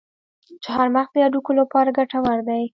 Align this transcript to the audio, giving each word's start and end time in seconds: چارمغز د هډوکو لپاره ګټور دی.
چارمغز 0.65 1.09
د 1.13 1.15
هډوکو 1.25 1.51
لپاره 1.59 1.95
ګټور 1.97 2.39
دی. 2.49 2.63